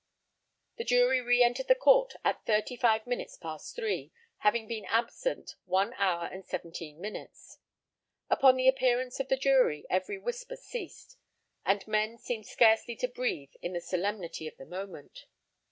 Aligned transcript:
The 0.77 0.83
jury 0.83 1.21
re 1.21 1.43
entered 1.43 1.67
the 1.67 1.75
Court 1.75 2.15
at 2.23 2.43
thirty 2.47 2.75
five 2.75 3.05
minutes 3.05 3.37
past 3.37 3.75
three, 3.75 4.11
having 4.39 4.67
been 4.67 4.85
absent 4.85 5.53
one 5.65 5.93
hour 5.93 6.25
and 6.25 6.43
seventeen 6.43 6.99
minutes. 6.99 7.59
Upon 8.27 8.55
the 8.55 8.67
appearance 8.67 9.19
of 9.19 9.27
the 9.27 9.37
jury 9.37 9.85
every 9.91 10.17
whisper 10.17 10.55
ceased, 10.55 11.17
and 11.67 11.87
men 11.87 12.17
seemed 12.17 12.47
scarcely 12.47 12.95
to 12.95 13.07
breathe 13.07 13.53
in 13.61 13.73
the 13.73 13.79
solemnity 13.79 14.47
of 14.47 14.57
the 14.57 14.65
moment. 14.65 15.25